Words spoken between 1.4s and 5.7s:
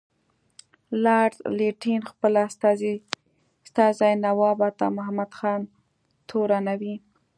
لیټن خپل استازی نواب عطامحمد خان